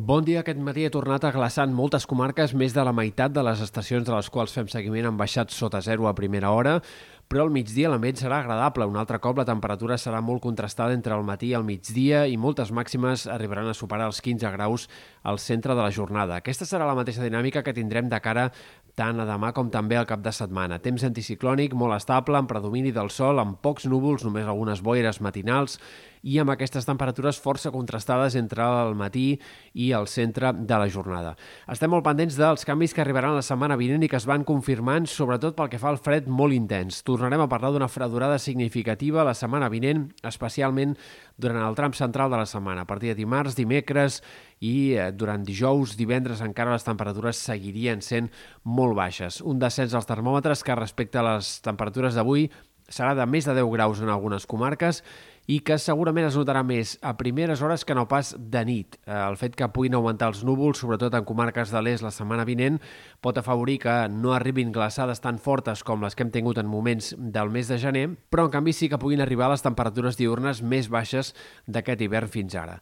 Bon 0.00 0.24
dia. 0.24 0.40
Aquest 0.40 0.56
matí 0.64 0.86
he 0.86 0.90
tornat 0.92 1.26
a 1.28 1.30
glaçar 1.34 1.66
en 1.68 1.74
moltes 1.76 2.06
comarques. 2.08 2.54
Més 2.56 2.72
de 2.72 2.80
la 2.86 2.92
meitat 2.96 3.34
de 3.36 3.42
les 3.44 3.60
estacions 3.60 4.06
de 4.06 4.14
les 4.14 4.30
quals 4.32 4.54
fem 4.56 4.68
seguiment 4.72 5.10
han 5.10 5.18
baixat 5.18 5.52
sota 5.52 5.82
zero 5.84 6.06
a 6.08 6.14
primera 6.16 6.54
hora, 6.56 6.78
però 7.28 7.44
al 7.44 7.52
migdia 7.52 7.90
l'ambient 7.92 8.16
serà 8.16 8.38
agradable. 8.40 8.86
Un 8.88 8.96
altre 8.96 9.18
cop 9.20 9.36
la 9.36 9.44
temperatura 9.44 9.98
serà 10.00 10.22
molt 10.24 10.40
contrastada 10.40 10.96
entre 10.96 11.12
el 11.12 11.26
matí 11.28 11.50
i 11.50 11.56
el 11.58 11.66
migdia 11.68 12.22
i 12.24 12.38
moltes 12.40 12.72
màximes 12.72 13.26
arribaran 13.28 13.68
a 13.68 13.76
superar 13.76 14.06
els 14.08 14.22
15 14.24 14.54
graus 14.54 14.86
al 15.20 15.38
centre 15.38 15.76
de 15.76 15.84
la 15.84 15.92
jornada. 15.92 16.38
Aquesta 16.40 16.64
serà 16.64 16.88
la 16.88 16.96
mateixa 16.96 17.26
dinàmica 17.26 17.60
que 17.66 17.76
tindrem 17.76 18.08
de 18.08 18.22
cara 18.24 18.48
tant 18.96 19.20
a 19.20 19.26
demà 19.28 19.52
com 19.52 19.68
també 19.68 20.00
al 20.00 20.08
cap 20.08 20.24
de 20.24 20.32
setmana. 20.32 20.80
Temps 20.80 21.04
anticiclònic 21.04 21.76
molt 21.76 21.98
estable, 21.98 22.40
amb 22.40 22.48
predomini 22.48 22.94
del 22.96 23.12
sol, 23.12 23.38
amb 23.38 23.60
pocs 23.60 23.84
núvols, 23.84 24.24
només 24.24 24.48
algunes 24.48 24.80
boires 24.80 25.20
matinals 25.20 25.76
i 26.22 26.38
amb 26.40 26.52
aquestes 26.52 26.86
temperatures 26.88 27.40
força 27.40 27.72
contrastades 27.72 28.36
entre 28.38 28.64
el 28.64 28.94
matí 28.98 29.40
i 29.74 29.90
el 29.96 30.08
centre 30.10 30.52
de 30.52 30.80
la 30.80 30.88
jornada. 30.92 31.34
Estem 31.70 31.92
molt 31.92 32.04
pendents 32.04 32.36
dels 32.38 32.66
canvis 32.68 32.94
que 32.94 33.04
arribaran 33.04 33.36
la 33.36 33.44
setmana 33.46 33.78
vinent 33.80 34.04
i 34.04 34.10
que 34.10 34.18
es 34.20 34.28
van 34.28 34.44
confirmant, 34.44 35.08
sobretot 35.08 35.56
pel 35.56 35.70
que 35.72 35.80
fa 35.80 35.90
al 35.92 36.00
fred 36.02 36.28
molt 36.28 36.56
intens. 36.56 37.02
Tornarem 37.06 37.44
a 37.44 37.48
parlar 37.50 37.72
d'una 37.72 37.88
fredurada 37.88 38.38
significativa 38.38 39.24
la 39.24 39.34
setmana 39.34 39.70
vinent, 39.72 40.08
especialment 40.26 40.96
durant 41.40 41.62
el 41.64 41.76
tram 41.78 41.94
central 41.96 42.30
de 42.30 42.40
la 42.40 42.46
setmana. 42.46 42.84
A 42.84 42.88
partir 42.88 43.10
de 43.10 43.18
dimarts, 43.22 43.56
dimecres 43.56 44.20
i 44.60 44.92
eh, 44.92 45.08
durant 45.16 45.44
dijous, 45.44 45.96
divendres 45.96 46.42
encara 46.44 46.74
les 46.74 46.84
temperatures 46.84 47.40
seguirien 47.40 48.04
sent 48.04 48.28
molt 48.64 48.96
baixes. 48.98 49.40
Un 49.40 49.60
descens 49.62 49.96
als 49.96 50.08
termòmetres 50.08 50.64
que 50.64 50.76
respecte 50.76 51.20
a 51.20 51.24
les 51.24 51.58
temperatures 51.64 52.18
d'avui 52.18 52.50
serà 52.90 53.14
de 53.16 53.26
més 53.26 53.46
de 53.46 53.54
10 53.56 53.70
graus 53.72 54.02
en 54.02 54.10
algunes 54.12 54.46
comarques 54.50 55.00
i 55.50 55.58
que 55.66 55.78
segurament 55.82 56.28
es 56.28 56.36
notarà 56.38 56.60
més 56.66 56.92
a 57.02 57.14
primeres 57.18 57.62
hores 57.64 57.82
que 57.86 57.94
no 57.96 58.04
pas 58.10 58.32
de 58.38 58.60
nit. 58.66 58.98
Eh, 59.02 59.14
el 59.16 59.38
fet 59.40 59.56
que 59.58 59.68
puguin 59.72 59.96
augmentar 59.98 60.28
els 60.30 60.44
núvols, 60.46 60.78
sobretot 60.78 61.14
en 61.16 61.26
comarques 61.26 61.72
de 61.74 61.82
l'est 61.82 62.04
la 62.04 62.12
setmana 62.14 62.46
vinent, 62.46 62.78
pot 63.24 63.38
afavorir 63.38 63.80
que 63.82 63.96
no 64.12 64.34
arribin 64.36 64.70
glaçades 64.74 65.22
tan 65.24 65.40
fortes 65.42 65.82
com 65.86 66.04
les 66.04 66.14
que 66.14 66.26
hem 66.26 66.34
tingut 66.34 66.60
en 66.60 66.70
moments 66.70 67.14
del 67.18 67.50
mes 67.50 67.70
de 67.70 67.80
gener, 67.82 68.06
però 68.30 68.46
en 68.46 68.54
canvi 68.54 68.76
sí 68.76 68.90
que 68.90 69.00
puguin 69.00 69.24
arribar 69.24 69.50
les 69.50 69.64
temperatures 69.66 70.20
diurnes 70.20 70.62
més 70.62 70.90
baixes 70.92 71.34
d'aquest 71.66 72.06
hivern 72.06 72.30
fins 72.30 72.54
ara. 72.54 72.78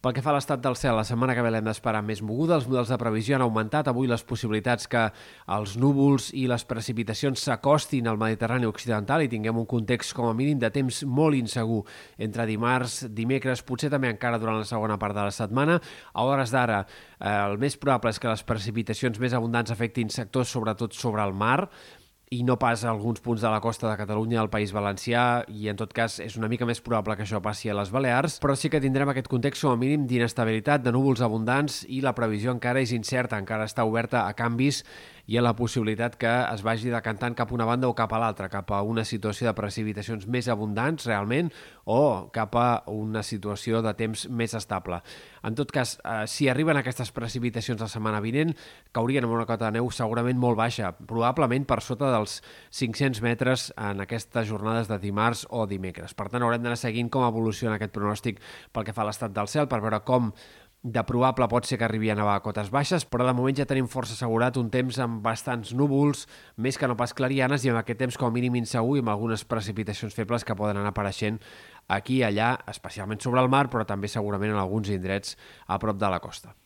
Pel 0.00 0.14
que 0.16 0.22
fa 0.24 0.30
a 0.32 0.34
l'estat 0.38 0.62
del 0.64 0.78
cel, 0.80 0.94
la 0.96 1.04
setmana 1.04 1.34
que 1.36 1.42
ve 1.44 1.50
l'hem 1.52 1.66
d'esperar 1.66 2.00
més 2.00 2.22
moguda. 2.24 2.56
Els 2.56 2.64
models 2.70 2.88
de 2.88 2.96
previsió 2.96 3.34
han 3.36 3.42
augmentat 3.44 3.90
avui 3.90 4.08
les 4.08 4.22
possibilitats 4.24 4.88
que 4.88 5.02
els 5.56 5.74
núvols 5.76 6.30
i 6.40 6.46
les 6.48 6.64
precipitacions 6.64 7.44
s'acostin 7.44 8.08
al 8.08 8.16
Mediterrani 8.20 8.64
occidental 8.70 9.20
i 9.20 9.28
tinguem 9.28 9.60
un 9.60 9.68
context 9.68 10.16
com 10.16 10.30
a 10.30 10.32
mínim 10.36 10.56
de 10.62 10.72
temps 10.72 11.02
molt 11.04 11.36
insegur 11.36 11.82
entre 12.16 12.48
dimarts, 12.48 13.02
dimecres, 13.12 13.60
potser 13.60 13.92
també 13.92 14.08
encara 14.08 14.40
durant 14.40 14.56
la 14.62 14.68
segona 14.68 14.96
part 14.96 15.18
de 15.18 15.26
la 15.28 15.36
setmana. 15.36 15.76
A 16.14 16.24
hores 16.24 16.56
d'ara, 16.56 16.86
eh, 17.20 17.36
el 17.50 17.60
més 17.60 17.76
probable 17.76 18.16
és 18.16 18.22
que 18.22 18.32
les 18.32 18.46
precipitacions 18.48 19.20
més 19.20 19.36
abundants 19.36 19.70
afectin 19.70 20.08
sectors 20.08 20.48
sobretot 20.48 20.96
sobre 20.96 21.28
el 21.28 21.36
mar, 21.36 21.68
i 22.30 22.44
no 22.46 22.54
pas 22.62 22.84
a 22.84 22.90
alguns 22.92 23.18
punts 23.18 23.42
de 23.42 23.50
la 23.50 23.58
costa 23.58 23.88
de 23.90 23.96
Catalunya, 23.98 24.38
al 24.38 24.50
País 24.50 24.70
Valencià, 24.70 25.42
i 25.50 25.66
en 25.66 25.74
tot 25.80 25.90
cas 25.90 26.20
és 26.22 26.36
una 26.38 26.46
mica 26.46 26.66
més 26.68 26.78
probable 26.78 27.16
que 27.18 27.24
això 27.24 27.40
passi 27.42 27.66
a 27.66 27.74
les 27.74 27.90
Balears, 27.90 28.36
però 28.38 28.54
sí 28.54 28.70
que 28.70 28.78
tindrem 28.78 29.10
aquest 29.10 29.26
context 29.26 29.66
com 29.66 29.74
a 29.74 29.80
mínim 29.80 30.04
d'inestabilitat, 30.06 30.84
de 30.84 30.92
núvols 30.94 31.24
abundants, 31.26 31.80
i 31.90 31.98
la 32.04 32.14
previsió 32.14 32.54
encara 32.54 32.84
és 32.86 32.94
incerta, 32.94 33.34
encara 33.34 33.66
està 33.66 33.82
oberta 33.82 34.28
a 34.28 34.36
canvis 34.38 34.84
hi 35.30 35.36
ha 35.38 35.42
la 35.46 35.52
possibilitat 35.54 36.16
que 36.18 36.30
es 36.50 36.62
vagi 36.66 36.90
decantant 36.90 37.36
cap 37.38 37.52
a 37.52 37.54
una 37.54 37.66
banda 37.68 37.86
o 37.86 37.94
cap 37.94 38.10
a 38.10 38.18
l'altra, 38.18 38.48
cap 38.50 38.72
a 38.74 38.80
una 38.82 39.04
situació 39.06 39.46
de 39.46 39.52
precipitacions 39.54 40.24
més 40.26 40.48
abundants 40.50 41.04
realment 41.06 41.52
o 41.86 42.26
cap 42.34 42.56
a 42.58 42.64
una 42.90 43.22
situació 43.22 43.78
de 43.86 43.92
temps 43.94 44.24
més 44.26 44.56
estable. 44.58 44.98
En 45.46 45.54
tot 45.54 45.70
cas, 45.70 45.92
eh, 46.02 46.24
si 46.26 46.48
arriben 46.50 46.80
aquestes 46.80 47.12
precipitacions 47.14 47.78
la 47.78 47.86
setmana 47.86 48.18
vinent, 48.20 48.56
caurien 48.90 49.22
amb 49.22 49.36
una 49.36 49.46
cota 49.46 49.68
de 49.68 49.78
neu 49.78 49.92
segurament 49.94 50.36
molt 50.36 50.58
baixa, 50.58 50.90
probablement 50.98 51.62
per 51.64 51.78
sota 51.80 52.10
dels 52.10 52.40
500 52.70 53.22
metres 53.22 53.68
en 53.78 54.02
aquestes 54.02 54.48
jornades 54.48 54.90
de 54.90 54.98
dimarts 54.98 55.44
o 55.48 55.68
dimecres. 55.70 56.12
Per 56.12 56.26
tant, 56.26 56.42
haurem 56.42 56.66
d'anar 56.66 56.80
seguint 56.80 57.08
com 57.08 57.22
evoluciona 57.22 57.78
aquest 57.78 57.94
pronòstic 57.94 58.42
pel 58.72 58.82
que 58.82 58.92
fa 58.92 59.06
a 59.06 59.12
l'estat 59.12 59.30
del 59.30 59.46
cel, 59.46 59.70
per 59.70 59.78
veure 59.78 60.02
com 60.02 60.32
de 60.82 61.02
probable 61.04 61.44
pot 61.52 61.66
ser 61.68 61.76
que 61.76 61.84
arribi 61.84 62.08
a 62.10 62.16
nevar 62.16 62.38
a 62.38 62.44
cotes 62.44 62.70
baixes, 62.72 63.04
però 63.04 63.26
de 63.28 63.34
moment 63.36 63.58
ja 63.58 63.66
tenim 63.68 63.88
força 63.90 64.16
assegurat 64.16 64.56
un 64.56 64.70
temps 64.72 64.96
amb 65.04 65.20
bastants 65.24 65.74
núvols, 65.76 66.24
més 66.56 66.80
que 66.80 66.88
no 66.88 66.96
pas 66.96 67.12
clarianes, 67.16 67.66
i 67.66 67.72
amb 67.72 67.82
aquest 67.82 68.00
temps 68.00 68.16
com 68.16 68.30
a 68.30 68.34
mínim 68.34 68.56
insegur 68.62 68.96
i 68.96 69.04
amb 69.04 69.12
algunes 69.12 69.44
precipitacions 69.44 70.16
febles 70.16 70.46
que 70.46 70.56
poden 70.56 70.80
anar 70.80 70.94
apareixent 70.94 71.40
aquí 71.88 72.22
i 72.22 72.24
allà, 72.24 72.54
especialment 72.72 73.20
sobre 73.20 73.44
el 73.44 73.52
mar, 73.52 73.66
però 73.68 73.84
també 73.84 74.08
segurament 74.08 74.54
en 74.54 74.62
alguns 74.62 74.88
indrets 74.88 75.36
a 75.68 75.78
prop 75.78 76.00
de 76.00 76.10
la 76.10 76.22
costa. 76.24 76.56